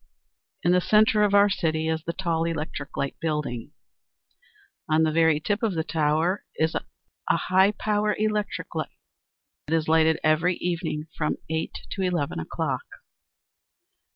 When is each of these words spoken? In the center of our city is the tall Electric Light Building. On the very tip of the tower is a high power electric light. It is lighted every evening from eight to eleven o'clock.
In 0.63 0.71
the 0.71 0.81
center 0.81 1.21
of 1.21 1.35
our 1.35 1.47
city 1.47 1.87
is 1.87 2.01
the 2.05 2.13
tall 2.13 2.45
Electric 2.45 2.97
Light 2.97 3.15
Building. 3.19 3.71
On 4.89 5.03
the 5.03 5.11
very 5.11 5.39
tip 5.39 5.61
of 5.61 5.75
the 5.75 5.83
tower 5.83 6.43
is 6.55 6.73
a 6.73 6.85
high 7.37 7.71
power 7.73 8.15
electric 8.17 8.73
light. 8.73 8.97
It 9.67 9.75
is 9.75 9.87
lighted 9.87 10.19
every 10.23 10.55
evening 10.55 11.05
from 11.15 11.37
eight 11.51 11.77
to 11.91 12.01
eleven 12.01 12.39
o'clock. 12.39 12.81